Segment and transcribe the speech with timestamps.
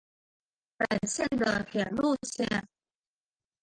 [0.79, 2.67] 本线的铁路线。